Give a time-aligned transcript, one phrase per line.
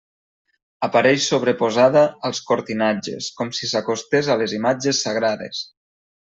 [0.87, 5.65] Apareix sobreposada als cortinatges, com si s'acostés a les imatges sagrades.